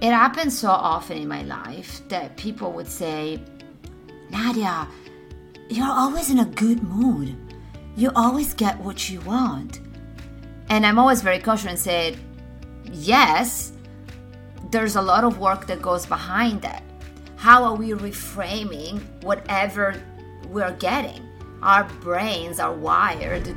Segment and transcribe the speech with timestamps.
[0.00, 3.42] It happens so often in my life that people would say,
[4.30, 4.88] Nadia,
[5.68, 7.36] you're always in a good mood.
[7.96, 9.80] You always get what you want.
[10.70, 12.16] And I'm always very cautious and say,
[12.90, 13.72] yes,
[14.70, 16.82] there's a lot of work that goes behind that.
[17.36, 20.02] How are we reframing whatever
[20.48, 21.28] we're getting?
[21.62, 23.54] Our brains are wired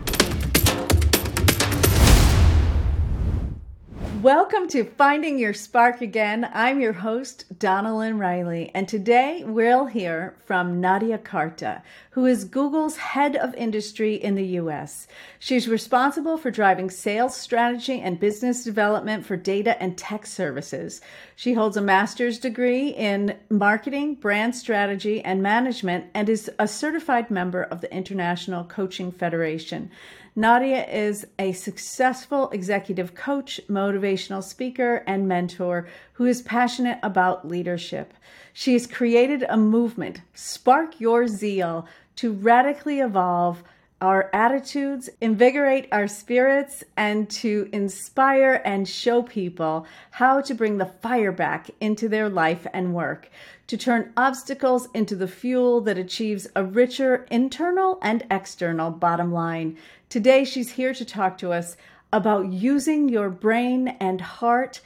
[4.23, 6.49] Welcome to Finding Your Spark Again.
[6.53, 12.95] I'm your host, Donalyn Riley, and today we'll hear from Nadia Carta, who is Google's
[12.95, 15.09] head of industry in the US.
[15.39, 21.01] She's responsible for driving sales strategy and business development for data and tech services.
[21.35, 27.29] She holds a master's degree in marketing, brand strategy, and management, and is a certified
[27.29, 29.91] member of the International Coaching Federation.
[30.35, 38.15] Nadia is a successful executive coach, motivational speaker, and mentor who is passionate about leadership.
[38.51, 43.63] She has created a movement, Spark Your Zeal, to radically evolve
[44.04, 50.93] our attitudes, invigorate our spirits, and to inspire and show people how to bring the
[51.01, 53.31] fire back into their life and work,
[53.65, 59.76] to turn obstacles into the fuel that achieves a richer internal and external bottom line,
[60.13, 61.76] Today, she's here to talk to us
[62.12, 64.79] about using your brain and heart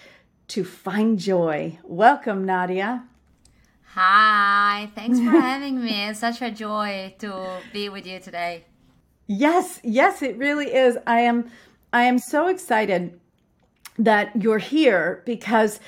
[0.48, 1.78] to find joy.
[1.84, 3.04] Welcome, Nadia.
[3.88, 6.08] Hi, thanks for having me.
[6.08, 8.64] It's such a joy to be with you today.
[9.28, 10.98] Yes, yes, it really is.
[11.06, 11.50] I am
[11.92, 13.20] I am so excited
[13.98, 15.80] that you're here because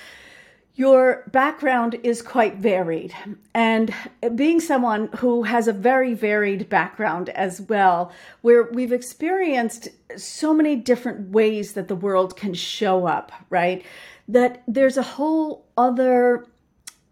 [0.75, 3.13] your background is quite varied.
[3.53, 3.93] And
[4.35, 10.77] being someone who has a very varied background as well, where we've experienced so many
[10.77, 13.85] different ways that the world can show up, right?
[14.29, 16.45] That there's a whole other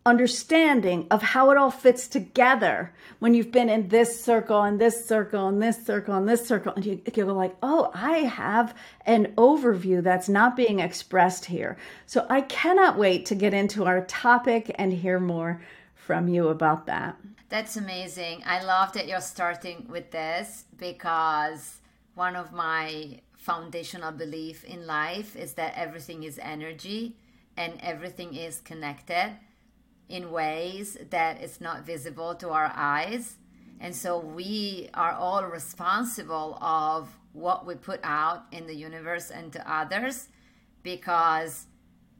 [0.07, 5.05] understanding of how it all fits together when you've been in this circle and this
[5.05, 6.71] circle and this circle and this circle.
[6.73, 8.73] And you, you go like oh i have
[9.05, 11.75] an overview that's not being expressed here.
[12.05, 15.61] So i cannot wait to get into our topic and hear more
[15.93, 17.17] from you about that.
[17.49, 18.43] That's amazing.
[18.45, 21.79] I love that you're starting with this because
[22.15, 27.17] one of my foundational belief in life is that everything is energy
[27.57, 29.37] and everything is connected
[30.09, 33.35] in ways that it's not visible to our eyes.
[33.79, 39.51] And so we are all responsible of what we put out in the universe and
[39.53, 40.29] to others
[40.81, 41.65] because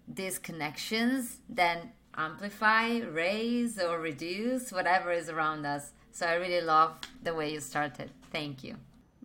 [0.08, 5.92] these connections then amplify raise or reduce whatever is around us.
[6.12, 8.12] So i really love the way you started.
[8.32, 8.76] Thank you.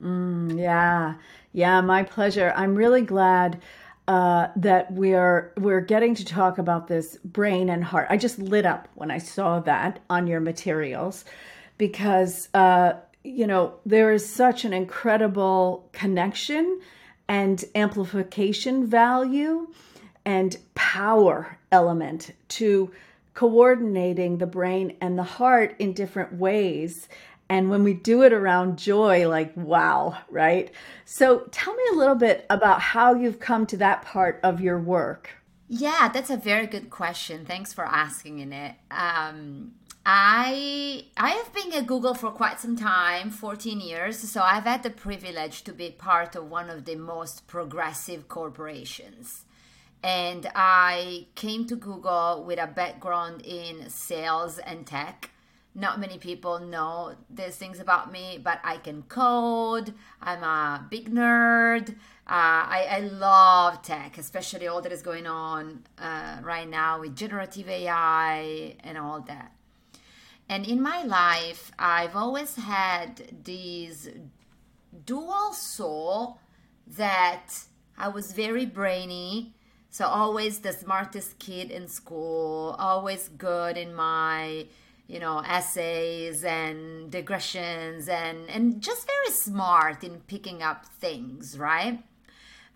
[0.03, 1.15] Mm, yeah.
[1.53, 2.53] Yeah my pleasure.
[2.57, 3.61] I'm really glad
[4.09, 8.09] uh, that we're we're getting to talk about this brain and heart.
[8.11, 11.25] I just lit up when I saw that on your materials
[11.79, 16.81] because uh, you know there is such an incredible connection
[17.29, 19.69] and amplification value
[20.25, 22.91] and power element to
[23.35, 27.09] coordinating the brain and the heart in different ways
[27.53, 30.73] and when we do it around joy, like, wow, right?
[31.05, 34.79] So tell me a little bit about how you've come to that part of your
[34.79, 35.29] work.
[35.69, 37.45] Yeah, that's a very good question.
[37.45, 38.77] Thanks for asking in it.
[38.91, 39.73] Um,
[40.07, 44.83] I I have been at Google for quite some time, 14 years, so I've had
[44.83, 49.45] the privilege to be part of one of the most progressive corporations.
[50.03, 55.32] And I came to Google with a background in sales and tech
[55.75, 59.95] not many people know these things about me, but I can code.
[60.21, 61.91] I'm a big nerd.
[62.25, 67.17] Uh, I, I, love tech, especially all that is going on uh, right now with
[67.17, 69.53] generative AI and all that.
[70.49, 74.09] And in my life, I've always had this
[75.05, 76.39] dual soul
[76.87, 77.49] that
[77.99, 79.55] I was very brainy.
[79.91, 84.67] So, always the smartest kid in school, always good in my
[85.07, 92.03] you know essays and digressions and and just very smart in picking up things right?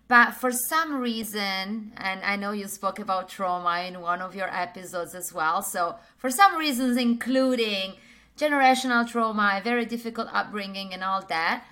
[0.07, 4.47] But for some reason and i know you spoke about trauma in one of your
[4.55, 7.95] episodes as well so for some reasons including
[8.37, 11.65] generational trauma very difficult upbringing and all that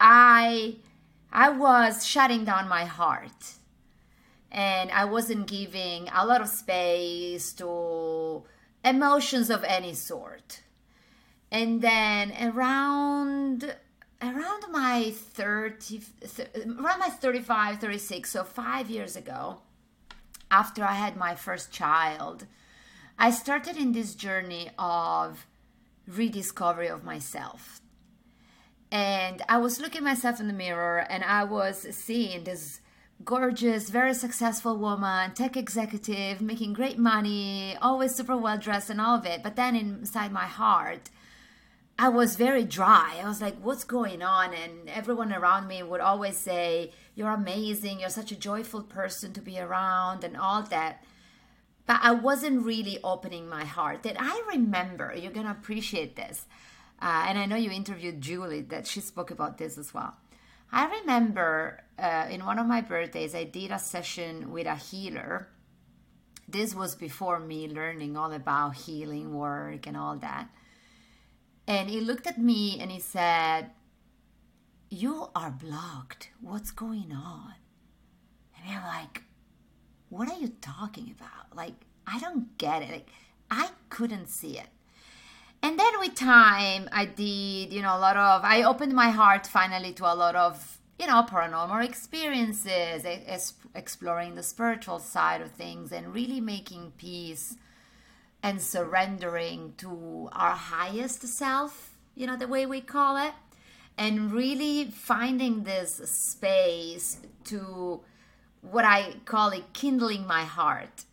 [0.00, 0.76] i
[1.32, 3.54] i was shutting down my heart.
[4.50, 8.42] And i wasn't giving a lot of space to
[8.84, 10.62] emotions of any sort.
[11.50, 13.74] And then around
[14.22, 16.02] around my 30
[16.78, 19.62] around my 35 36 so 5 years ago
[20.50, 22.46] after I had my first child,
[23.18, 25.46] I started in this journey of
[26.06, 27.80] rediscovery of myself.
[28.90, 32.80] And I was looking myself in the mirror and I was seeing this
[33.24, 39.16] gorgeous, very successful woman, tech executive, making great money, always super well dressed and all
[39.16, 39.42] of it.
[39.42, 41.10] But then inside my heart,
[41.98, 43.20] I was very dry.
[43.22, 44.54] I was like, what's going on?
[44.54, 48.00] And everyone around me would always say, You're amazing.
[48.00, 51.04] You're such a joyful person to be around, and all that.
[51.86, 54.02] But I wasn't really opening my heart.
[54.04, 56.46] That I remember, you're going to appreciate this.
[57.02, 60.14] Uh, and I know you interviewed Julie, that she spoke about this as well.
[60.72, 65.48] I remember uh, in one of my birthdays, I did a session with a healer.
[66.48, 70.48] This was before me learning all about healing work and all that.
[71.66, 73.70] And he looked at me and he said,
[74.88, 76.30] You are blocked.
[76.40, 77.54] What's going on?
[78.56, 79.22] And I'm like,
[80.08, 81.56] What are you talking about?
[81.56, 81.74] Like,
[82.06, 82.90] I don't get it.
[82.90, 83.08] Like,
[83.50, 84.68] I couldn't see it.
[85.62, 89.46] And then with time, I did, you know, a lot of, I opened my heart
[89.46, 93.04] finally to a lot of, you know, paranormal experiences,
[93.74, 97.56] exploring the spiritual side of things, and really making peace
[98.42, 103.34] and surrendering to our highest self, you know, the way we call it,
[103.98, 108.00] and really finding this space to
[108.62, 111.04] what I call it kindling my heart.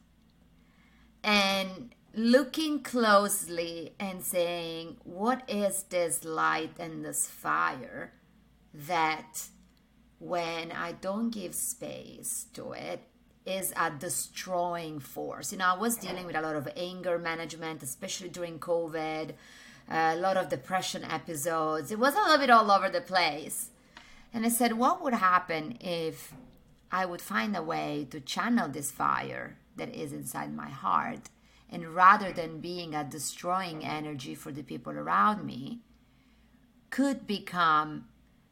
[1.23, 8.13] And looking closely and saying, What is this light and this fire
[8.73, 9.47] that
[10.19, 13.01] when I don't give space to it,
[13.47, 15.53] is a destroying force.
[15.53, 19.31] You know, I was dealing with a lot of anger management, especially during COVID,
[19.89, 21.91] a lot of depression episodes.
[21.91, 23.69] It was a little bit all over the place.
[24.33, 26.33] And I said, what would happen if
[26.91, 31.29] I would find a way to channel this fire that is inside my heart?
[31.69, 35.79] And rather than being a destroying energy for the people around me,
[36.89, 38.05] could become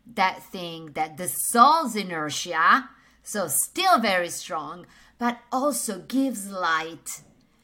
[0.05, 2.89] that thing that dissolves inertia
[3.25, 4.85] so still very strong,
[5.17, 7.21] but also gives light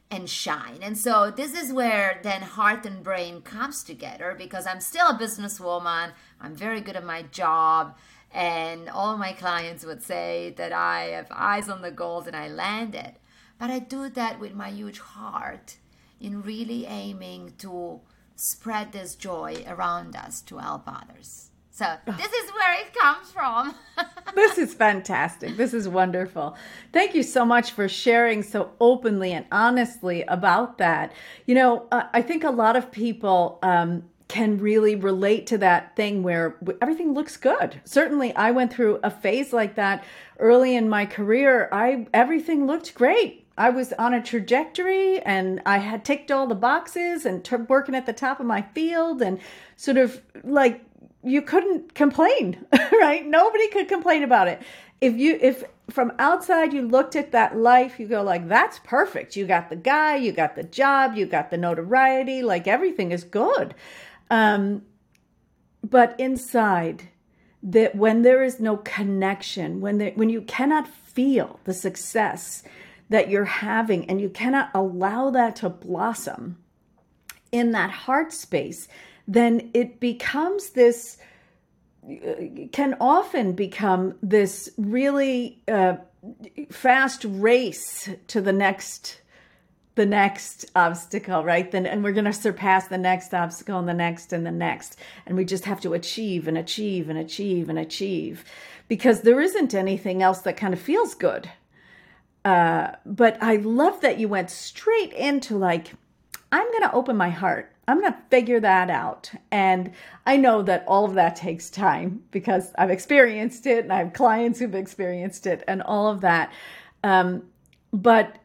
[0.09, 0.79] and shine.
[0.81, 5.17] And so this is where then heart and brain comes together because I'm still a
[5.17, 6.13] businesswoman.
[6.41, 7.95] I'm very good at my job.
[8.33, 12.47] And all my clients would say that I have eyes on the gold and I
[12.47, 13.13] landed.
[13.61, 15.75] But I do that with my huge heart
[16.19, 17.99] in really aiming to
[18.35, 21.51] spread this joy around us to help others.
[21.69, 23.75] So this is where it comes from.
[24.35, 25.57] this is fantastic.
[25.57, 26.57] This is wonderful.
[26.91, 31.13] Thank you so much for sharing so openly and honestly about that.
[31.45, 35.95] You know, uh, I think a lot of people um, can really relate to that
[35.95, 37.79] thing where everything looks good.
[37.85, 40.03] Certainly, I went through a phase like that
[40.39, 41.69] early in my career.
[41.71, 43.40] I everything looked great.
[43.57, 47.95] I was on a trajectory and I had ticked all the boxes and t- working
[47.95, 49.39] at the top of my field and
[49.75, 50.83] sort of like
[51.23, 53.25] you couldn't complain, right?
[53.25, 54.61] Nobody could complain about it.
[55.01, 59.35] If you if from outside you looked at that life, you go like that's perfect.
[59.35, 63.23] You got the guy, you got the job, you got the notoriety, like everything is
[63.23, 63.75] good.
[64.29, 64.83] Um
[65.83, 67.09] but inside
[67.63, 72.63] that when there is no connection, when when you cannot feel the success
[73.11, 76.57] that you're having and you cannot allow that to blossom
[77.51, 78.87] in that heart space,
[79.27, 81.17] then it becomes this
[82.71, 85.97] can often become this really uh,
[86.71, 89.19] fast race to the next
[89.95, 91.69] the next obstacle right?
[91.69, 94.95] Then and we're going to surpass the next obstacle and the next and the next
[95.25, 98.45] and we just have to achieve and achieve and achieve and achieve
[98.87, 101.51] because there isn't anything else that kind of feels good
[102.45, 105.93] uh, but i love that you went straight into like
[106.51, 109.31] i'm going to open my heart I'm going to figure that out.
[109.51, 109.91] And
[110.25, 114.13] I know that all of that takes time because I've experienced it and I have
[114.13, 116.53] clients who've experienced it and all of that.
[117.03, 117.43] Um,
[117.91, 118.37] but,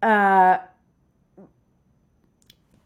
[0.00, 0.58] uh,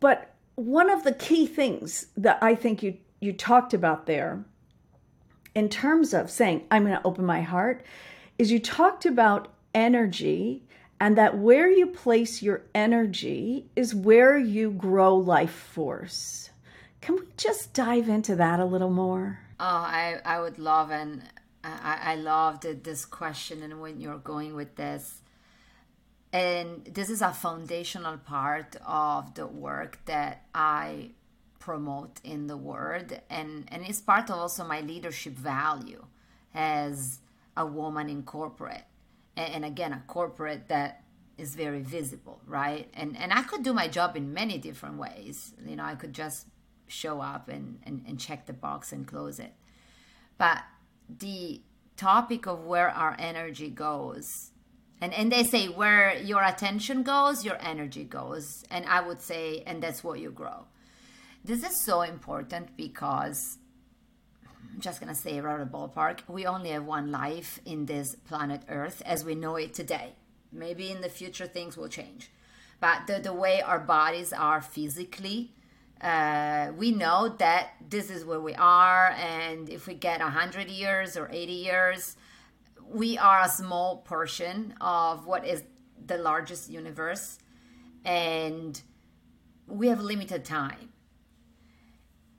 [0.01, 4.45] but one of the key things that I think you, you talked about there
[5.55, 7.85] in terms of saying, I'm going to open my heart,
[8.39, 10.63] is you talked about energy
[11.01, 16.51] and that where you place your energy is where you grow life force.
[17.01, 19.41] Can we just dive into that a little more?
[19.61, 21.23] Oh, I, I would love and
[21.63, 25.23] I, I loved this question and when you're going with this.
[26.33, 31.11] And this is a foundational part of the work that I
[31.59, 36.05] promote in the world and, and it's part of also my leadership value
[36.55, 37.19] as
[37.57, 38.85] a woman in corporate
[39.41, 41.03] and again a corporate that
[41.37, 42.89] is very visible, right?
[42.95, 45.55] And and I could do my job in many different ways.
[45.65, 46.47] You know, I could just
[46.89, 49.53] show up and, and, and check the box and close it.
[50.39, 50.63] But
[51.09, 51.61] the
[51.97, 54.53] topic of where our energy goes
[55.01, 59.65] and and they say where your attention goes your energy goes and i would say
[59.67, 60.65] and that's what you grow
[61.45, 63.59] this is so important because
[64.79, 68.15] i'm just going to say around the ballpark we only have one life in this
[68.15, 70.13] planet earth as we know it today.
[70.53, 72.31] Maybe in the future things will change.
[72.79, 75.51] But the, the way our bodies are physically
[76.01, 81.17] uh, we know that this is where we are and if we get 100 years
[81.17, 82.17] or 80 years
[82.89, 85.65] we are a small portion of what is
[86.07, 87.41] the largest universe
[88.05, 88.81] and
[89.67, 90.91] we have limited time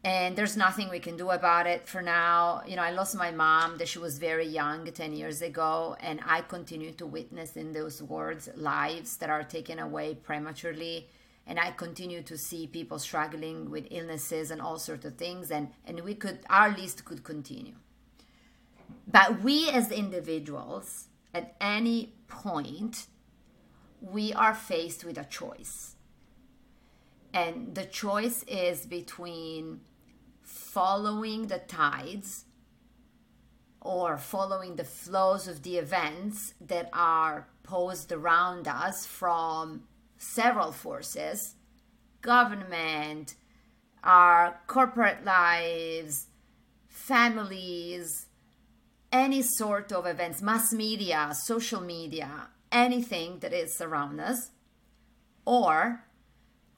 [0.03, 2.61] and there's nothing we can do about it for now.
[2.65, 6.21] You know i lost my mom that she was very young 10 years ago and
[6.25, 11.07] i continue to witness in those words lives that are taken away prematurely.
[11.45, 15.69] And i continue to see people struggling with illnesses and all sorts of things and
[15.85, 17.75] and we could our list could continue.
[19.11, 23.07] But we as individuals, at any point,
[24.01, 25.95] we are faced with a choice.
[27.33, 29.81] And the choice is between
[30.49, 32.45] following the tides
[33.81, 39.83] or following the flows of the events that are posed around us from
[40.17, 41.55] several forces
[42.21, 43.35] government,
[44.03, 46.27] our corporate lives,
[46.89, 48.25] families,
[49.11, 54.51] any sort of events, mass media, social media, anything that is around us,
[55.45, 56.03] or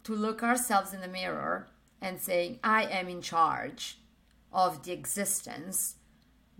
[0.03, 1.67] to look ourselves in the mirror
[2.01, 3.99] and saying, I am in charge
[4.51, 5.95] of the existence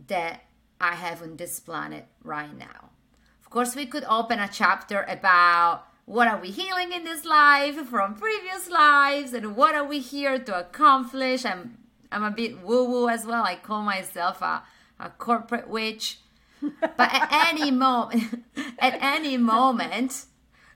[0.08, 0.42] that
[0.80, 2.90] I have on this planet right now.
[3.42, 7.76] Of course, we could open a chapter about what are we healing in this life
[7.88, 11.46] from previous lives and what are we here to accomplish.
[11.46, 11.78] I'm
[12.12, 13.44] I'm a bit woo woo as well.
[13.44, 14.64] I call myself a
[15.00, 16.20] a corporate witch.
[16.62, 18.44] but at any moment,
[18.80, 20.26] at any moment,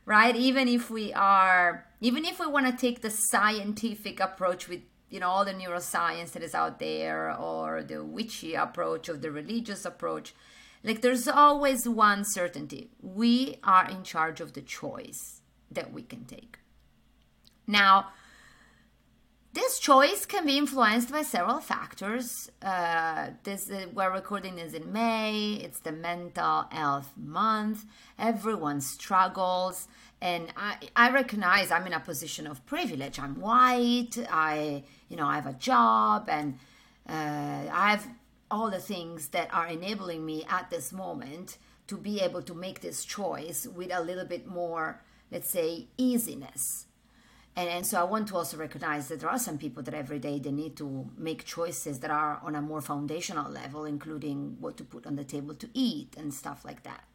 [0.06, 0.36] right?
[0.36, 5.20] Even if we are, even if we want to take the scientific approach with you
[5.20, 9.86] know all the neuroscience that is out there, or the witchy approach, or the religious
[9.86, 10.34] approach,
[10.84, 16.26] like there's always one certainty: we are in charge of the choice that we can
[16.26, 16.60] take.
[17.68, 18.10] Now
[19.56, 22.52] this choice can be influenced by several factors.
[22.62, 25.54] Uh, this uh, we're recording this in May.
[25.64, 27.86] It's the mental health month.
[28.20, 29.88] Everyone struggles,
[30.22, 33.18] and I I recognize I'm in a position of privilege.
[33.18, 34.18] I'm white.
[34.30, 36.60] I you know I have a job, and
[37.08, 38.08] uh, I have
[38.52, 41.58] all the things that are enabling me at this moment
[41.88, 46.88] to be able to make this choice with a little bit more, let's say, easiness
[47.56, 50.20] and, and so I want to also recognize that there are some people that every
[50.20, 54.76] day they need to make choices that are on a more foundational level, including what
[54.78, 57.06] to put on the table to eat and stuff like that.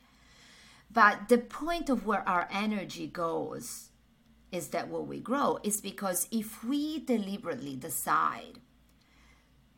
[0.92, 3.90] But the point of where our energy goes
[4.50, 8.58] is that what we grow is because if we deliberately decide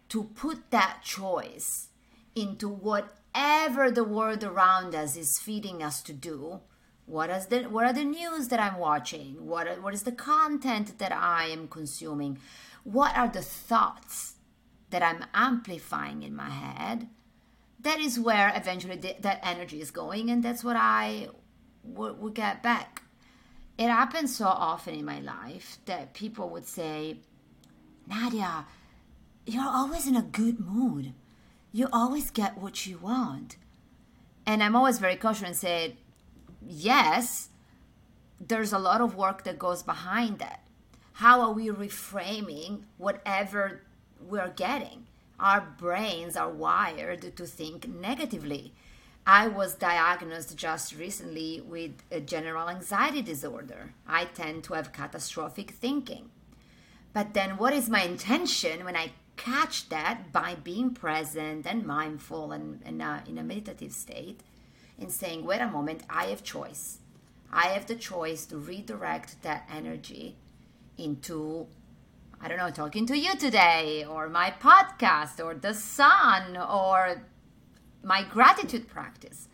[0.09, 1.88] to put that choice
[2.35, 6.61] into whatever the world around us is feeding us to do,
[7.06, 9.47] what is the what are the news that i'm watching?
[9.47, 12.38] What are, what is the content that i am consuming?
[12.85, 14.35] What are the thoughts
[14.90, 17.09] that i'm amplifying in my head?
[17.80, 21.28] That is where eventually the, that energy is going and that's what i
[21.82, 23.02] would, would get back.
[23.76, 27.18] It happens so often in my life that people would say
[28.06, 28.66] nadia
[29.44, 31.14] you're always in a good mood.
[31.73, 33.56] You always get what you want.
[34.47, 35.97] And i'm always very cautious and say
[36.66, 37.49] yes,
[38.40, 40.62] there's a lot of work that goes behind that.
[41.14, 43.83] How are we reframing whatever
[44.21, 45.07] we're getting?
[45.38, 48.73] Our brains are wired to think negatively.
[49.26, 53.95] I was diagnosed just recently with a general anxiety disorder.
[54.07, 56.31] I tend to have catastrophic thinking.
[57.12, 62.52] But then, what is my intention when I catch that by being present and mindful
[62.52, 64.40] and, and uh, in a meditative state?
[65.02, 66.99] In saying, wait a moment, I have choice.
[67.52, 70.37] I have the choice to redirect that energy
[70.97, 71.66] into,
[72.40, 77.23] I don't know, talking to you today, or my podcast, or the sun, or
[78.02, 79.49] my gratitude practice.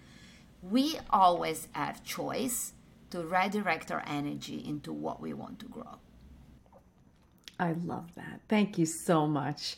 [0.63, 2.73] We always have choice
[3.11, 5.99] to redirect our energy into what we want to grow.
[7.59, 8.43] I love that.
[8.49, 9.77] Thank you so much.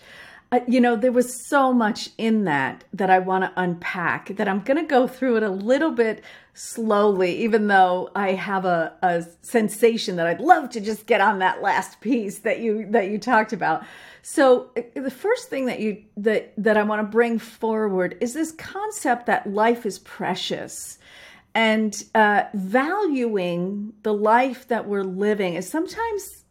[0.66, 4.60] You know, there was so much in that that I want to unpack that I'm
[4.60, 9.24] going to go through it a little bit slowly, even though I have a, a
[9.42, 13.18] sensation that I'd love to just get on that last piece that you that you
[13.18, 13.84] talked about.
[14.22, 18.34] So uh, the first thing that you that that I want to bring forward is
[18.34, 20.98] this concept that life is precious
[21.54, 26.44] and uh, valuing the life that we're living is sometimes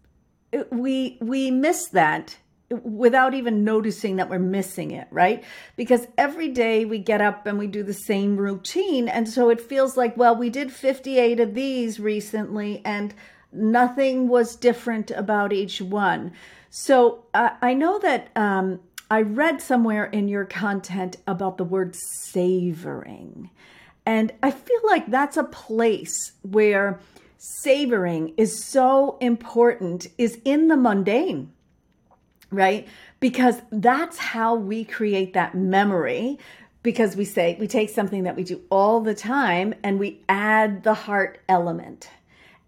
[0.54, 2.38] uh, we we miss that
[2.84, 5.44] without even noticing that we're missing it, right?
[5.76, 9.08] Because every day we get up and we do the same routine.
[9.08, 13.14] And so it feels like, well, we did 58 of these recently and
[13.52, 16.32] nothing was different about each one.
[16.70, 21.96] So uh, I know that um, I read somewhere in your content about the word
[21.96, 23.50] savoring.
[24.06, 27.00] And I feel like that's a place where
[27.38, 31.52] savoring is so important, is in the mundane
[32.52, 32.88] right?
[33.20, 36.40] Because that's how we create that memory.
[36.82, 40.84] Because we say, we take something that we do all the time and we add
[40.84, 42.10] the heart element.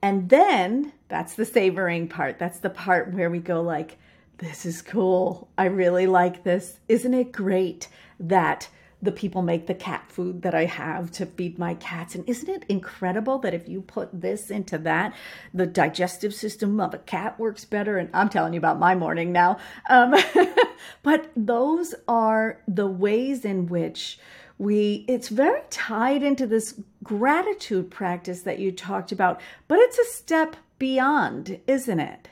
[0.01, 2.37] And then that's the savoring part.
[2.37, 3.97] That's the part where we go, like,
[4.39, 5.47] this is cool.
[5.57, 6.79] I really like this.
[6.89, 7.87] Isn't it great
[8.19, 8.67] that
[9.01, 12.13] the people make the cat food that I have to feed my cats.
[12.13, 15.13] And isn't it incredible that if you put this into that,
[15.53, 17.97] the digestive system of a cat works better?
[17.97, 19.57] And I'm telling you about my morning now.
[19.89, 20.15] Um,
[21.03, 24.19] but those are the ways in which
[24.57, 30.05] we it's very tied into this gratitude practice that you talked about but it's a
[30.05, 32.29] step beyond isn't it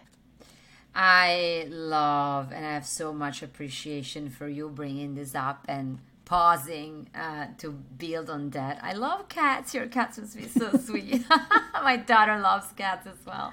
[0.93, 5.97] i love and i have so much appreciation for you bringing this up and
[6.29, 8.79] pausing uh, to build on that.
[8.83, 9.73] I love cats.
[9.73, 11.25] Your cats must be so sweet.
[11.73, 13.51] My daughter loves cats as well.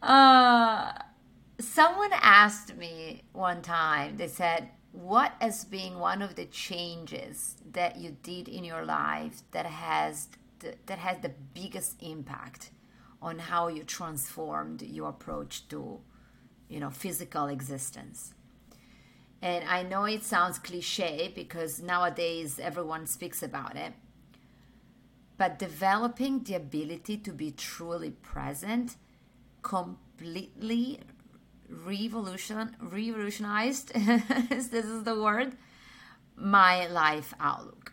[0.00, 0.92] Uh,
[1.60, 7.98] someone asked me one time, they said, What has been one of the changes that
[7.98, 10.28] you did in your life that has
[10.60, 12.70] the, that has the biggest impact
[13.20, 16.00] on how you transformed your approach to
[16.70, 18.32] you know physical existence
[19.42, 23.92] and I know it sounds cliche because nowadays everyone speaks about it.
[25.36, 28.96] But developing the ability to be truly present
[29.62, 31.00] completely
[31.68, 35.56] revolution revolutionized this is the word
[36.36, 37.92] my life outlook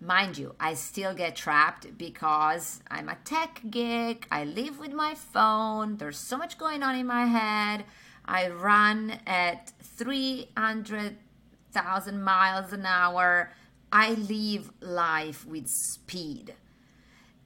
[0.00, 5.14] mind you i still get trapped because i'm a tech geek i live with my
[5.14, 7.84] phone there's so much going on in my head
[8.24, 13.52] I run at 300,000 miles an hour.
[13.92, 16.54] I live life with speed.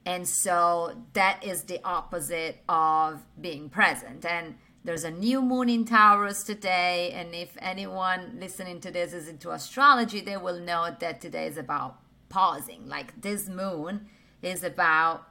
[0.05, 4.23] And so that is the opposite of being present.
[4.25, 7.11] And there's a new moon in Taurus today.
[7.13, 11.57] And if anyone listening to this is into astrology, they will know that today is
[11.57, 11.97] about
[12.29, 12.87] pausing.
[12.87, 14.07] Like this moon
[14.43, 15.27] is about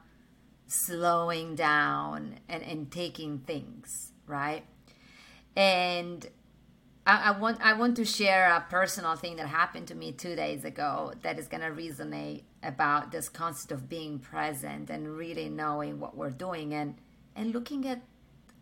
[0.67, 4.65] slowing down and, and taking things, right?
[5.55, 6.27] And
[7.05, 10.35] I, I, want I want to share a personal thing that happened to me two
[10.35, 15.99] days ago that is gonna resonate about this concept of being present and really knowing
[15.99, 16.95] what we're doing and
[17.35, 18.01] and looking at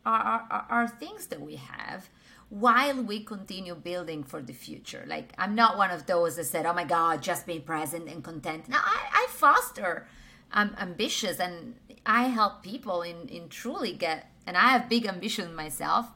[0.05, 2.09] our, our, our things that we have
[2.49, 5.05] while we continue building for the future.
[5.07, 8.23] Like I'm not one of those that said, "Oh my God, just be present and
[8.23, 10.07] content." Now I, I foster.
[10.51, 11.75] I'm ambitious and
[12.05, 14.29] I help people in in truly get.
[14.45, 16.07] And I have big ambition myself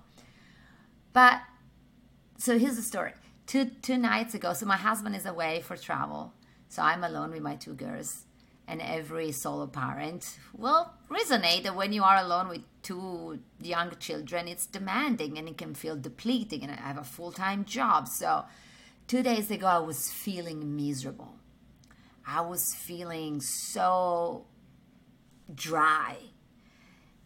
[1.17, 1.41] but
[2.37, 3.13] so here's the story.
[3.47, 6.31] Two two nights ago, so my husband is away for travel,
[6.69, 8.25] so I'm alone with my two girls.
[8.67, 14.47] And every solo parent will resonate that when you are alone with two young children,
[14.47, 16.61] it's demanding and it can feel depleting.
[16.61, 18.07] And I have a full time job.
[18.07, 18.45] So
[19.07, 21.33] two days ago, I was feeling miserable.
[22.27, 24.45] I was feeling so
[25.55, 26.17] dry.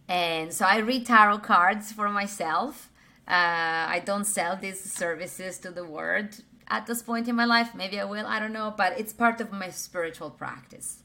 [0.08, 2.91] And so I read tarot cards for myself
[3.28, 7.76] uh, I don't sell these services to the world at this point in my life.
[7.76, 11.04] Maybe I will, I don't know, but it's part of my spiritual practice.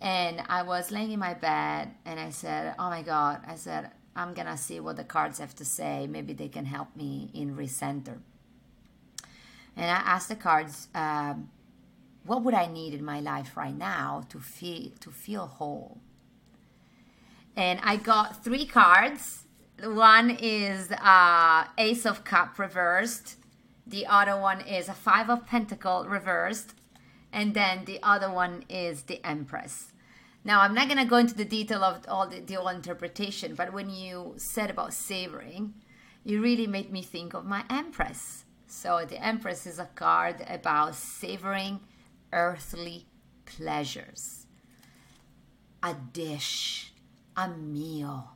[0.00, 3.90] And I was laying in my bed and I said, Oh my God, I said,
[4.14, 6.06] I'm gonna see what the cards have to say.
[6.06, 8.18] Maybe they can help me in recenter.
[9.76, 11.48] And I asked the cards, um,
[12.24, 15.98] what would I need in my life right now to feel to feel whole?
[17.56, 19.43] And I got three cards
[19.84, 23.36] one is uh, Ace of Cup reversed.
[23.86, 26.74] The other one is a Five of Pentacle reversed.
[27.32, 29.92] And then the other one is the Empress.
[30.44, 33.72] Now, I'm not going to go into the detail of all the, the interpretation, but
[33.72, 35.74] when you said about savoring,
[36.22, 38.44] you really made me think of my Empress.
[38.66, 41.80] So the Empress is a card about savoring
[42.32, 43.06] earthly
[43.46, 44.46] pleasures.
[45.82, 46.92] A dish,
[47.36, 48.33] a meal,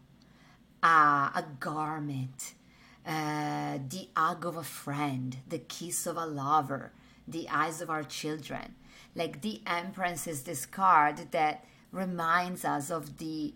[0.83, 2.55] uh, a garment,
[3.07, 6.93] uh, the hug of a friend, the kiss of a lover,
[7.27, 8.75] the eyes of our children.
[9.15, 13.55] Like the Empress is this card that reminds us of the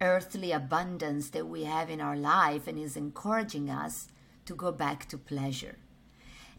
[0.00, 4.08] earthly abundance that we have in our life and is encouraging us
[4.44, 5.76] to go back to pleasure.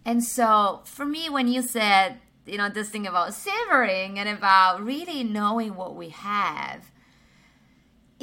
[0.06, 4.84] And so for me, when you said, you know, this thing about savoring and about
[4.84, 6.92] really knowing what we have,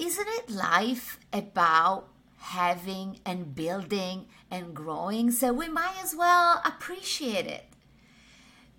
[0.00, 2.08] isn't it life about
[2.38, 5.30] having and building and growing?
[5.30, 7.66] So we might as well appreciate it.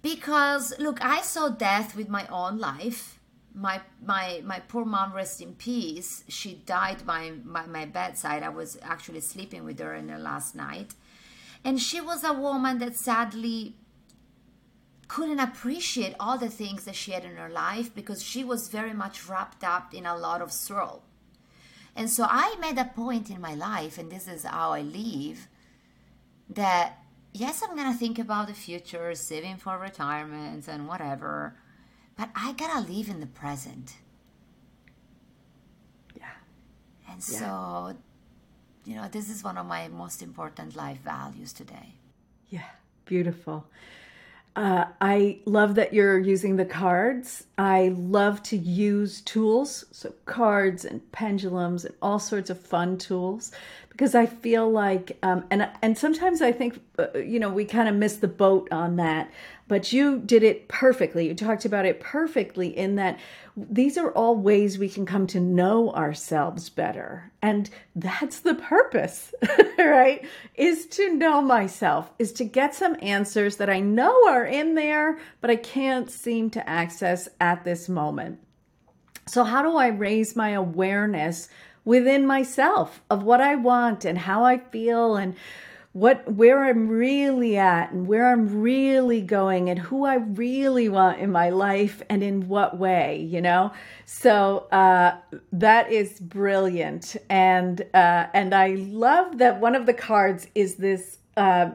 [0.02, 3.20] Because look, I saw death with my own life.
[3.54, 6.24] My my my poor mom rest in peace.
[6.28, 8.42] She died by my, my bedside.
[8.42, 10.96] I was actually sleeping with her in her last night.
[11.64, 13.76] And she was a woman that sadly
[15.08, 18.94] couldn't appreciate all the things that she had in her life because she was very
[18.94, 21.04] much wrapped up in a lot of sorrow.
[21.96, 25.48] And so I made a point in my life, and this is how I live,
[26.50, 31.56] that yes, I'm gonna think about the future, saving for retirement and whatever,
[32.18, 33.96] but I gotta live in the present.
[36.16, 36.38] Yeah.
[37.10, 37.40] And yeah.
[37.40, 37.96] so,
[38.86, 41.96] you know, this is one of my most important life values today.
[42.50, 42.70] Yeah,
[43.06, 43.66] beautiful.
[44.54, 47.46] Uh, I love that you're using the cards.
[47.58, 53.54] I love to use tools, so cards and pendulums and all sorts of fun tools,
[53.90, 57.88] because I feel like, um, and and sometimes I think, uh, you know, we kind
[57.88, 59.32] of miss the boat on that.
[59.72, 61.30] But you did it perfectly.
[61.30, 63.18] You talked about it perfectly in that
[63.56, 67.32] these are all ways we can come to know ourselves better.
[67.42, 69.34] And that's the purpose,
[69.78, 70.28] right?
[70.56, 75.20] Is to know myself, is to get some answers that I know are in there,
[75.40, 78.40] but I can't seem to access at this moment.
[79.26, 81.48] So, how do I raise my awareness
[81.86, 85.34] within myself of what I want and how I feel and
[85.94, 91.20] what where I'm really at and where I'm really going and who I really want
[91.20, 93.74] in my life and in what way, you know.
[94.06, 95.18] So uh,
[95.52, 101.18] that is brilliant, and uh, and I love that one of the cards is this
[101.36, 101.72] uh,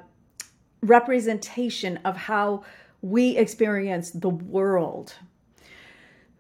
[0.81, 2.65] representation of how
[3.03, 5.15] we experience the world.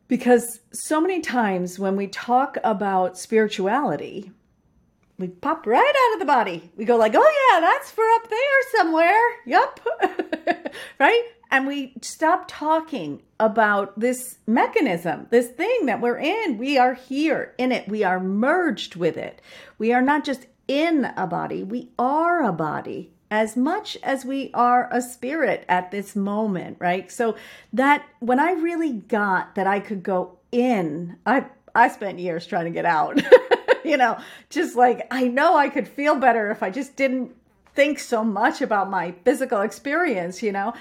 [0.09, 4.31] Because so many times when we talk about spirituality,
[5.19, 6.71] we pop right out of the body.
[6.77, 9.21] We go like, oh yeah, that's for up there somewhere.
[9.47, 9.81] Yup.
[10.99, 11.23] right?
[11.51, 16.59] And we stop talking about this mechanism, this thing that we're in.
[16.59, 17.89] We are here in it.
[17.89, 19.41] We are merged with it.
[19.79, 24.51] We are not just in a body, we are a body as much as we
[24.55, 27.11] are a spirit at this moment, right?
[27.11, 27.37] So
[27.73, 32.65] that when I really got that I could go in, I I spent years trying
[32.65, 33.21] to get out.
[33.91, 34.19] you know,
[34.51, 37.35] just like I know I could feel better if I just didn't
[37.75, 40.75] think so much about my physical experience, you know.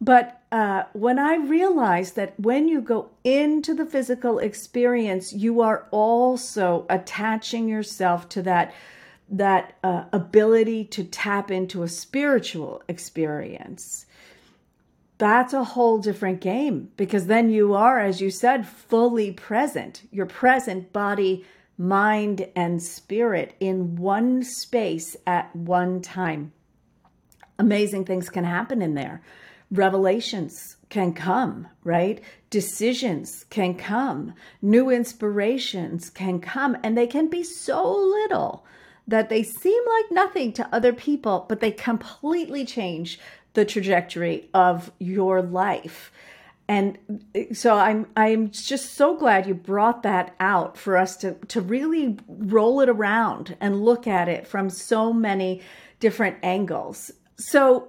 [0.00, 5.86] But uh, when I realized that when you go into the physical experience, you are
[5.90, 8.74] also attaching yourself to that
[9.28, 14.04] that uh, ability to tap into a spiritual experience.
[15.16, 20.02] That's a whole different game because then you are, as you said, fully present.
[20.12, 26.52] Your present body, mind, and spirit in one space at one time.
[27.58, 29.22] Amazing things can happen in there.
[29.70, 32.20] Revelations can come, right?
[32.50, 34.34] Decisions can come.
[34.62, 38.64] New inspirations can come, and they can be so little
[39.06, 43.18] that they seem like nothing to other people, but they completely change
[43.54, 46.10] the trajectory of your life
[46.66, 46.98] and
[47.52, 52.16] so i'm i'm just so glad you brought that out for us to to really
[52.28, 55.60] roll it around and look at it from so many
[56.04, 57.10] different angles.
[57.38, 57.88] So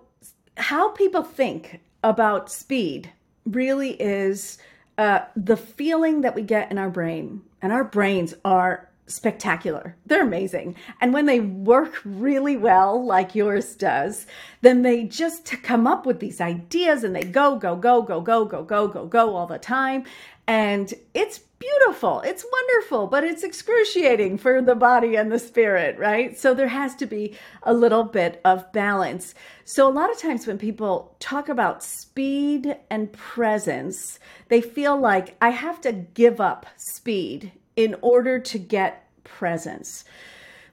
[0.55, 3.11] how people think about speed
[3.45, 4.57] really is
[4.97, 7.41] uh, the feeling that we get in our brain.
[7.61, 9.95] And our brains are spectacular.
[10.05, 10.75] They're amazing.
[10.99, 14.25] And when they work really well, like yours does,
[14.61, 18.45] then they just come up with these ideas and they go, go, go, go, go,
[18.45, 20.05] go, go, go, go all the time.
[20.47, 22.21] And it's beautiful.
[22.21, 26.37] It's wonderful, but it's excruciating for the body and the spirit, right?
[26.37, 29.33] So there has to be a little bit of balance.
[29.63, 35.35] So a lot of times when people talk about speed and presence, they feel like
[35.41, 40.05] I have to give up speed in order to get presence.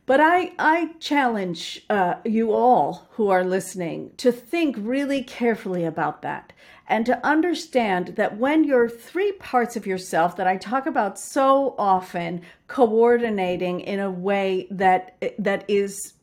[0.04, 6.22] But I, I challenge uh, you all who are listening to think really carefully about
[6.22, 6.52] that
[6.88, 11.74] and to understand that when your three parts of yourself that I talk about so
[11.78, 16.14] often coordinating in a way that that is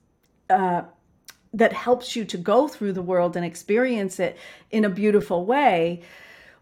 [0.50, 0.82] uh,
[1.54, 4.38] that helps you to go through the world and experience it
[4.72, 6.02] in a beautiful way.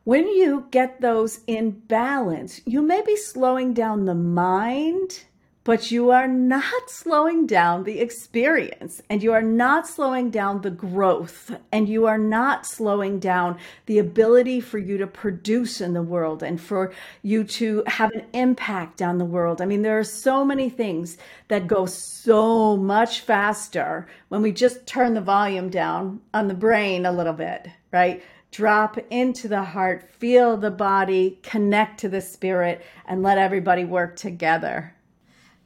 [0.08, 5.26] When you get those in balance, you may be slowing down the mind
[5.66, 10.72] but you are not slowing down the experience and you are not slowing down the
[10.72, 16.02] growth and you are not slowing down the ability for you to produce in the
[16.02, 19.62] world and for you to have an impact on the world.
[19.62, 21.18] I mean, there are so many things
[21.50, 27.06] that go so much faster when we just turn the volume down on the brain
[27.06, 28.24] a little bit, right?
[28.52, 34.16] Drop into the heart, feel the body, connect to the spirit, and let everybody work
[34.16, 34.94] together.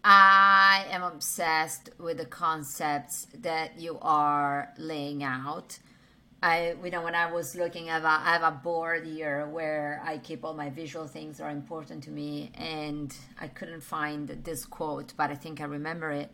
[0.04, 5.78] I am obsessed with the concepts that you are laying out.
[6.44, 10.44] I, you know, when I was looking I have a board here where I keep
[10.44, 15.14] all my visual things that are important to me, and I couldn't find this quote,
[15.16, 16.32] but I think I remember it.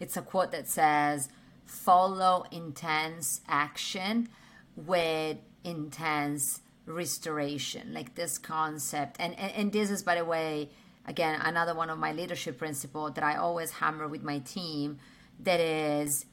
[0.00, 1.28] It's a quote that says,
[1.64, 4.28] "Follow intense action
[4.74, 10.70] with intense restoration." Like this concept, and and, and this is, by the way
[11.06, 14.98] again another one of my leadership principle that i always hammer with my team
[15.38, 16.26] that is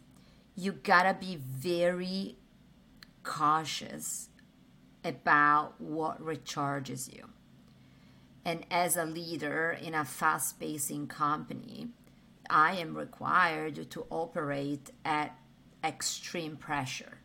[0.55, 2.35] you gotta be very
[3.23, 4.29] cautious
[5.03, 7.29] about what recharges you
[8.45, 11.87] and as a leader in a fast pacing company
[12.49, 15.35] i am required to operate at
[15.83, 17.17] extreme pressure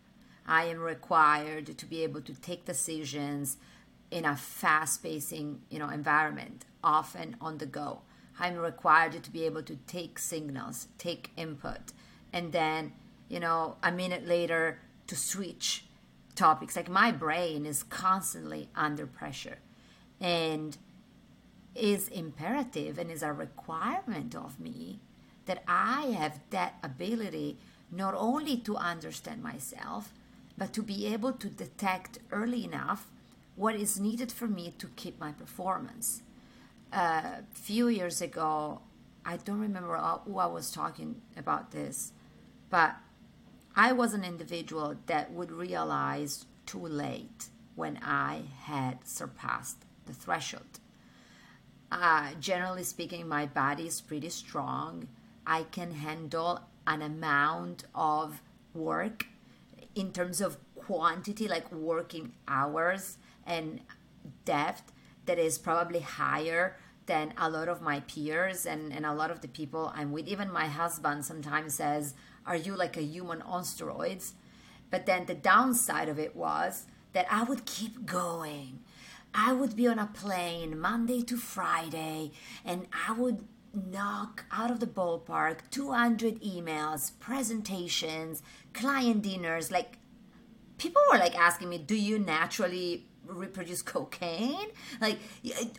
[0.47, 3.57] i am required to be able to take decisions
[4.11, 8.01] in a fast pacing you know environment often on the go.
[8.39, 11.93] I'm required to be able to take signals take input
[12.33, 12.93] and then
[13.29, 14.79] you know a minute later
[15.09, 15.85] to switch
[16.35, 16.77] topics.
[16.77, 19.59] Like my brain is constantly under pressure
[20.21, 20.77] and
[21.75, 24.99] is imperative and is a requirement of me
[25.45, 27.59] that i have that ability
[27.93, 30.11] not only to understand myself
[30.59, 33.09] but to be able to detect early enough
[33.55, 36.23] what is needed for me to keep my performance.
[36.93, 38.81] A uh, few years ago,
[39.25, 42.13] I don't remember who I was talking about this,
[42.71, 42.97] but
[43.75, 50.81] I was an individual that would realize too late when I had surpassed the threshold.
[51.91, 55.09] Uh, generally speaking, my body is pretty strong.
[55.47, 58.43] I can handle an amount of
[58.75, 59.27] work
[59.97, 63.81] in terms of quantity, like working hours and
[64.45, 64.93] depth
[65.25, 69.41] that is probably higher than a lot of my peers and, and a lot of
[69.41, 70.29] the people I'm with.
[70.29, 72.15] Even my husband sometimes says,
[72.47, 74.33] Are you like a human on steroids?
[74.91, 78.81] But then the downside of it was that I would keep going.
[79.35, 82.33] I would be on a plane Monday to Friday
[82.65, 83.45] and I would
[83.77, 89.71] knock out of the ballpark 200 emails, presentations, client dinners.
[89.71, 89.99] Like
[90.79, 94.69] people were like asking me, Do you naturally reproduce cocaine?
[95.01, 95.19] Like,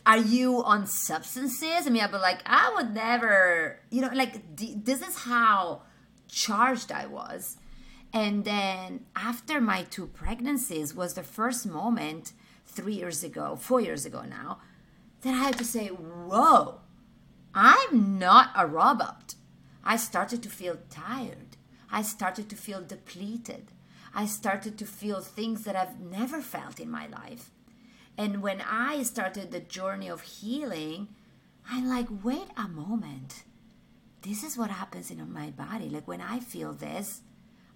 [0.06, 1.86] are you on substances?
[1.86, 5.82] I mean, I'd be like, I would never, you know, like, this is how
[6.28, 7.56] charged I was.
[8.12, 12.32] And then after my two pregnancies was the first moment
[12.66, 14.58] three years ago, four years ago now,
[15.22, 16.80] that I had to say, whoa,
[17.60, 19.34] I'm not a robot.
[19.82, 21.56] I started to feel tired.
[21.90, 23.72] I started to feel depleted.
[24.14, 27.50] I started to feel things that I've never felt in my life.
[28.16, 31.08] And when I started the journey of healing,
[31.68, 33.42] I'm like, wait a moment.
[34.22, 35.88] This is what happens in my body.
[35.88, 37.22] Like when I feel this,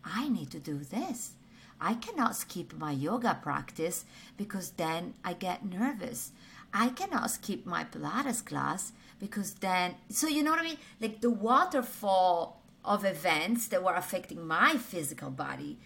[0.04, 1.32] I need to do this.
[1.80, 4.04] I cannot skip my yoga practice
[4.36, 6.30] because then I get nervous.
[6.72, 8.92] I cannot skip my Pilates class
[9.22, 10.78] because then, so you know what I mean?
[11.00, 15.78] Like the waterfall of events that were affecting my physical body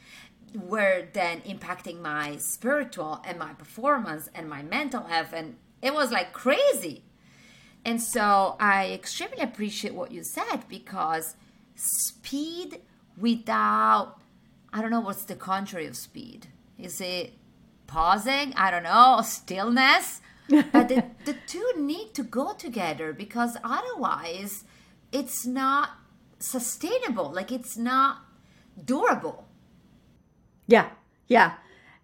[0.54, 6.10] were then impacting my spiritual and my performance and my mental health and it was
[6.10, 7.02] like crazy.
[7.84, 11.36] And so i extremely appreciate what you said because
[11.74, 12.80] speed
[13.18, 14.18] without
[14.72, 16.46] i don't know what's the contrary of speed.
[16.78, 17.34] Is it
[17.86, 18.54] pausing?
[18.56, 19.20] I don't know.
[19.24, 24.64] Stillness but the, the two need to go together because otherwise
[25.12, 25.90] it's not
[26.38, 28.18] sustainable like it's not
[28.84, 29.46] durable
[30.66, 30.88] yeah,
[31.28, 31.54] yeah,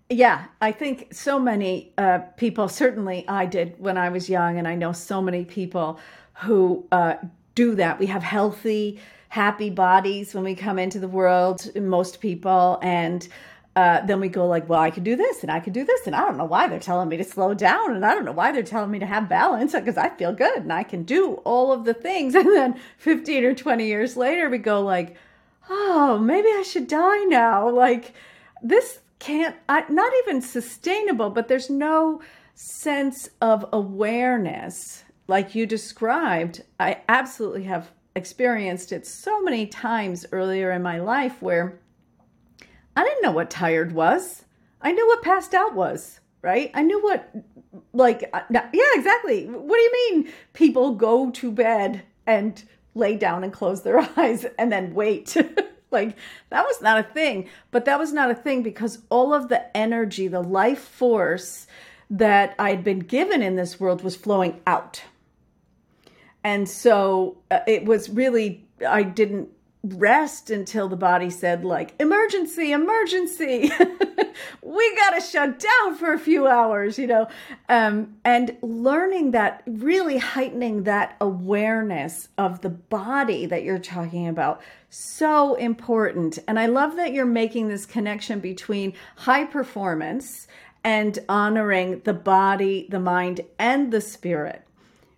[0.09, 0.47] yeah.
[0.61, 4.75] I think so many uh, people, certainly I did when I was young, and I
[4.75, 5.99] know so many people
[6.35, 7.15] who uh,
[7.55, 7.99] do that.
[7.99, 13.27] We have healthy, happy bodies when we come into the world, most people, and
[13.75, 16.07] uh, then we go like, well, I could do this and I could do this,
[16.07, 18.33] and I don't know why they're telling me to slow down, and I don't know
[18.33, 21.35] why they're telling me to have balance because I feel good and I can do
[21.45, 22.35] all of the things.
[22.43, 25.17] And then 15 or 20 years later, we go like,
[25.71, 27.71] oh, maybe I should die now.
[27.71, 28.15] Like
[28.63, 32.21] this can't, I, not even sustainable, but there's no
[32.55, 36.63] sense of awareness like you described.
[36.81, 41.79] I absolutely have experienced it so many times earlier in my life where
[42.97, 44.45] I didn't know what tired was.
[44.81, 46.71] I knew what passed out was, right?
[46.75, 47.35] I knew what,
[47.93, 49.47] like, yeah, exactly.
[49.47, 52.63] What do you mean people go to bed and
[52.95, 55.37] lay down and close their eyes and then wait?
[55.91, 56.17] like,
[56.51, 57.49] that was not a thing.
[57.71, 61.67] But that was not a thing because all of the energy, the life force
[62.11, 65.03] that I'd been given in this world was flowing out.
[66.45, 69.49] And so uh, it was really, I didn't
[69.83, 73.71] rest until the body said like emergency emergency.
[74.63, 77.29] We got to shut down for a few hours you know?
[77.69, 84.63] Um, and learning that really heightening that awareness of the body that you're talking about
[84.89, 86.39] so important.
[86.47, 90.47] And i love that you're making this connection between high performance
[90.85, 94.67] and honoring the body the mind and the spirit.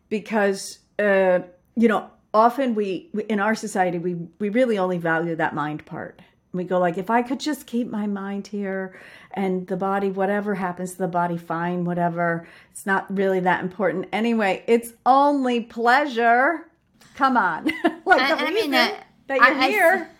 [0.08, 1.40] Because uh,
[1.76, 5.86] you know often we, we in our society we we really only value that mind
[5.86, 6.20] part.
[6.52, 8.96] We go like if i could just keep my mind here
[9.32, 12.46] and the body whatever happens to the body fine whatever.
[12.72, 14.08] It's not really that important.
[14.12, 16.68] Anyway it's only pleasure.
[17.14, 17.70] Come on.
[18.06, 18.94] Like I, the I mean, uh,
[19.28, 20.10] that you're I, here?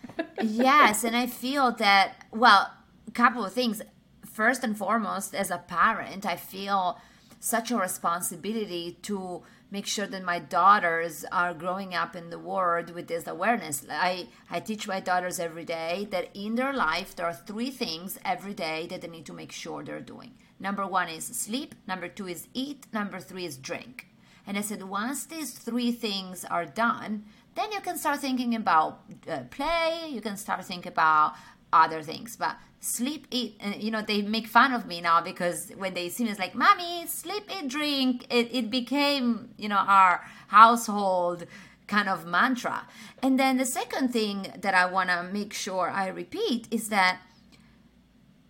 [0.43, 2.71] yes and i feel that well
[3.07, 3.83] a couple of things.
[4.25, 6.99] First and foremost as a parent i feel
[7.45, 12.95] such a responsibility to make sure that my daughters are growing up in the world
[12.95, 13.85] with this awareness.
[13.91, 18.19] I, I teach my daughters every day that in their life, there are three things
[18.25, 20.33] every day that they need to make sure they're doing.
[20.59, 24.07] Number one is sleep, number two is eat, number three is drink.
[24.47, 27.25] And I said, once these three things are done,
[27.57, 31.35] then you can start thinking about uh, play, you can start thinking about
[31.75, 32.37] other things.
[32.37, 36.09] But sleep, eat, and you know, they make fun of me now because when they
[36.11, 38.27] see me, it's like, Mommy, sleep, eat, drink.
[38.31, 41.47] It, it became, you know, our household
[41.87, 42.87] kind of mantra.
[43.23, 47.21] And then the second thing that I want to make sure I repeat is that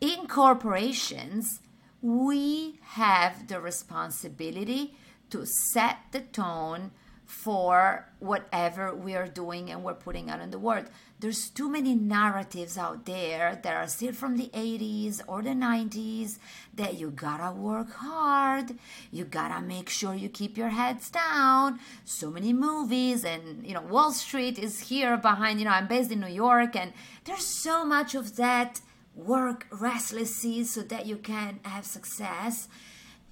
[0.00, 1.60] in corporations,
[2.02, 4.96] we have the responsibility
[5.30, 6.90] to set the tone
[7.24, 10.86] for whatever we are doing and we're putting out in the world.
[11.24, 16.36] There's too many narratives out there that are still from the 80s or the 90s
[16.74, 18.76] that you gotta work hard,
[19.10, 21.80] you gotta make sure you keep your heads down.
[22.04, 26.12] So many movies, and you know, Wall Street is here behind, you know, I'm based
[26.12, 26.92] in New York, and
[27.24, 28.82] there's so much of that
[29.14, 32.68] work restlessly so that you can have success.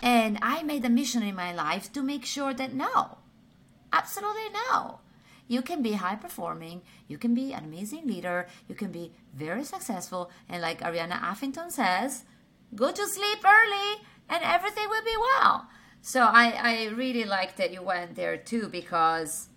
[0.02, 3.18] And I made a mission in my life to make sure that no,
[3.92, 5.00] Absolutely no.
[5.48, 9.64] You can be high performing, you can be an amazing leader, you can be very
[9.64, 12.24] successful, and like Arianna Huffington says,
[12.74, 15.68] go to sleep early and everything will be well.
[16.00, 19.48] So I, I really like that you went there too because,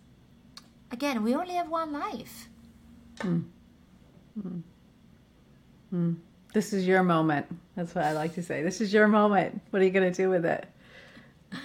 [0.91, 2.50] again, we only have one life.
[3.19, 3.45] Mm.
[4.38, 4.62] Mm.
[5.93, 6.15] Mm.
[6.54, 7.48] This is your moment.
[7.76, 8.62] That's what I like to say.
[8.63, 9.62] This is your moment.
[9.69, 10.65] What are you going to do with it?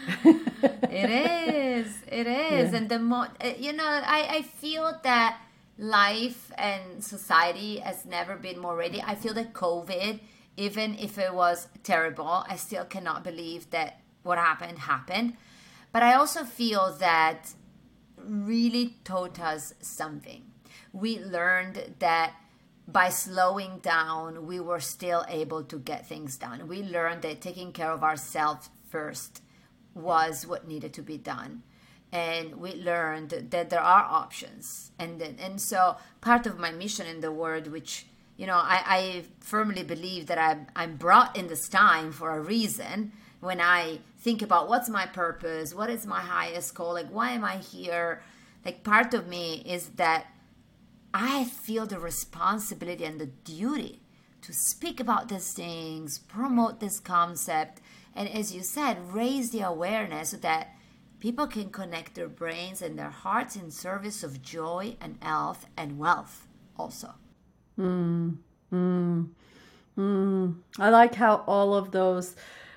[0.24, 1.98] it is.
[2.06, 2.72] It is.
[2.72, 2.76] Yeah.
[2.76, 5.40] And the more, uh, you know, I, I feel that
[5.78, 9.02] life and society has never been more ready.
[9.02, 10.20] I feel that COVID,
[10.56, 15.36] even if it was terrible, I still cannot believe that what happened happened.
[15.92, 17.54] But I also feel that
[18.16, 20.44] really taught us something.
[20.92, 22.34] We learned that
[22.86, 26.68] by slowing down, we were still able to get things done.
[26.68, 29.42] We learned that taking care of ourselves first
[30.02, 31.62] was what needed to be done.
[32.12, 34.90] And we learned that there are options.
[34.98, 38.82] And then and so part of my mission in the world which you know i,
[38.86, 43.12] I firmly believe that I'm, I'm brought in this time for a reason.
[43.40, 47.44] When i think about what's my purpose what is my highest goal like why am
[47.44, 48.22] i here?
[48.64, 50.26] Like part of me is that
[51.14, 54.00] i feel the responsibility and the duty
[54.42, 57.80] to speak about these things promote this concept
[58.14, 60.74] and as you said, raise the awareness that
[61.20, 65.98] people can connect their brains and their hearts in service of joy and health and
[65.98, 66.48] wealth
[66.78, 67.14] also.
[67.78, 68.38] Mm,
[68.72, 69.28] mm,
[69.96, 70.54] mm.
[70.78, 72.36] I like how all of those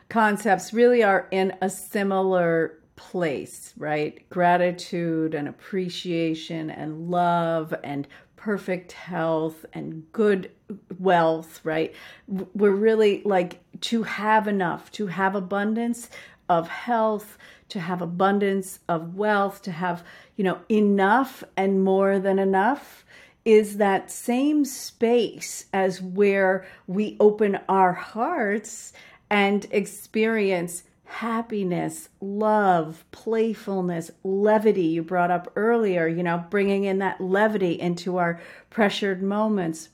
[0.09, 4.27] concepts really are in a similar place, right?
[4.29, 10.51] Gratitude and appreciation and love and perfect health and good
[10.99, 11.93] wealth, right?
[12.27, 16.09] We're really like to have enough, to have abundance
[16.49, 17.37] of health,
[17.69, 20.03] to have abundance of wealth, to have,
[20.35, 23.05] you know, enough and more than enough
[23.45, 28.93] is that same space as where we open our hearts
[29.29, 34.85] and experience happiness, love, playfulness, levity.
[34.85, 39.89] You brought up earlier, you know, bringing in that levity into our pressured moments.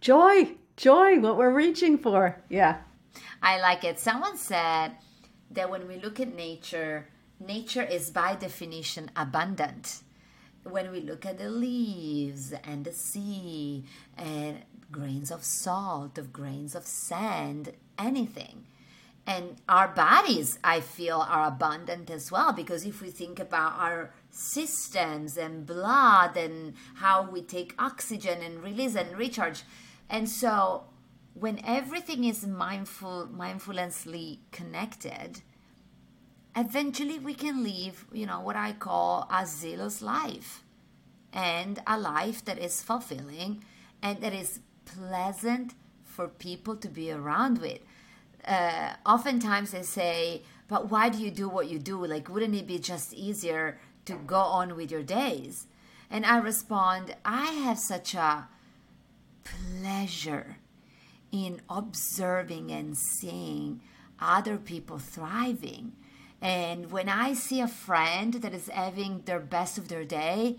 [0.00, 2.40] Joy, joy, what we're reaching for.
[2.48, 2.78] Yeah.
[3.42, 3.98] I like it.
[3.98, 4.92] Someone said
[5.50, 7.08] that when we look at nature,
[7.40, 10.02] nature is by definition abundant
[10.62, 13.84] when we look at the leaves and the sea
[14.16, 14.58] and
[14.92, 18.66] grains of salt, of grains of sand, anything.
[19.26, 24.10] And our bodies, I feel, are abundant as well because if we think about our
[24.30, 29.62] systems and blood and how we take oxygen and release and recharge.
[30.10, 30.84] And so
[31.34, 35.42] when everything is mindful, mindfully connected,
[36.56, 40.64] eventually we can live, you know, what I call a zealous life
[41.32, 43.64] and a life that is fulfilling
[44.02, 47.80] and that is pleasant for people to be around with.
[48.44, 52.04] Uh, oftentimes they say, but why do you do what you do?
[52.04, 55.66] Like, wouldn't it be just easier to go on with your days?
[56.10, 58.48] And I respond, I have such a
[59.80, 60.56] pleasure
[61.30, 63.80] in observing and seeing
[64.20, 65.92] other people thriving
[66.40, 70.58] and when I see a friend that is having their best of their day,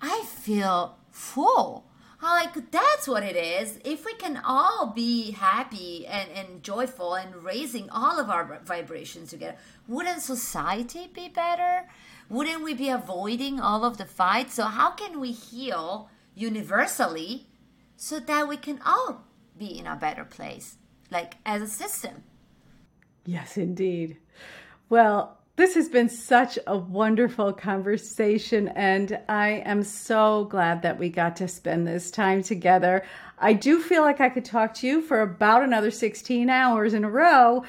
[0.00, 1.84] I feel full.
[2.22, 3.78] I'm like, that's what it is.
[3.84, 9.30] If we can all be happy and, and joyful and raising all of our vibrations
[9.30, 9.56] together,
[9.88, 11.88] wouldn't society be better?
[12.28, 14.54] Wouldn't we be avoiding all of the fights?
[14.54, 17.46] So, how can we heal universally
[18.02, 19.26] so that we can all
[19.58, 20.78] be in a better place,
[21.10, 22.24] like as a system?
[23.26, 24.16] Yes, indeed.
[24.88, 31.10] Well, this has been such a wonderful conversation, and I am so glad that we
[31.10, 33.04] got to spend this time together.
[33.38, 37.04] I do feel like I could talk to you for about another 16 hours in
[37.04, 37.64] a row,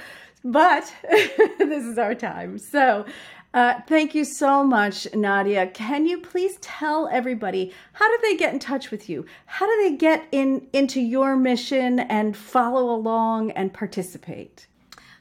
[0.46, 2.58] but this is our time.
[2.58, 3.06] So,
[3.54, 5.68] uh, thank you so much, Nadia.
[5.68, 9.26] Can you please tell everybody how do they get in touch with you?
[9.46, 14.68] How do they get in into your mission and follow along and participate?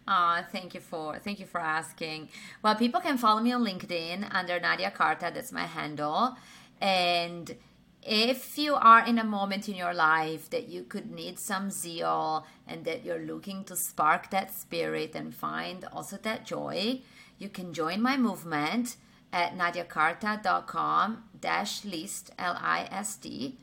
[0.06, 2.28] Uh, thank you for thank you for asking.
[2.62, 5.30] Well, people can follow me on LinkedIn under Nadia Carta.
[5.34, 6.36] That's my handle.
[6.80, 7.56] And
[8.02, 12.46] if you are in a moment in your life that you could need some zeal
[12.66, 17.02] and that you're looking to spark that spirit and find also that joy,
[17.40, 18.96] you can join my movement
[19.32, 23.58] at nadiacarta.com dash list L-I-S-T.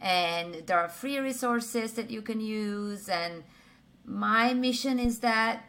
[0.00, 3.08] And there are free resources that you can use.
[3.08, 3.44] And
[4.04, 5.64] my mission is that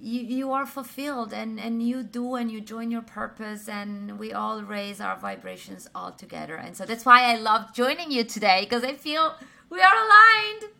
[0.00, 4.32] you, you are fulfilled and, and you do and you join your purpose and we
[4.32, 6.56] all raise our vibrations all together.
[6.56, 9.34] And so that's why I love joining you today because I feel
[9.68, 10.72] we are aligned.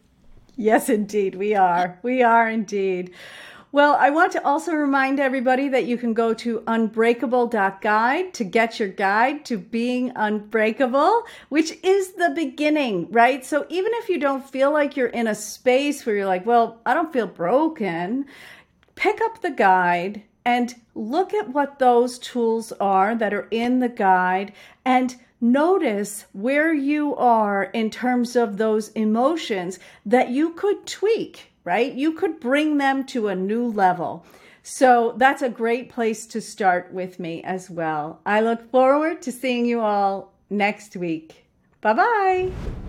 [0.56, 1.98] Yes, indeed, we are.
[2.02, 3.12] We are indeed.
[3.74, 8.78] Well, I want to also remind everybody that you can go to unbreakable.guide to get
[8.78, 13.42] your guide to being unbreakable, which is the beginning, right?
[13.42, 16.82] So even if you don't feel like you're in a space where you're like, well,
[16.84, 18.26] I don't feel broken,
[18.94, 23.88] pick up the guide and look at what those tools are that are in the
[23.88, 24.52] guide
[24.84, 31.92] and notice where you are in terms of those emotions that you could tweak, right?
[31.92, 34.24] You could bring them to a new level.
[34.62, 38.20] So that's a great place to start with me as well.
[38.24, 41.46] I look forward to seeing you all next week.
[41.80, 42.81] Bye bye.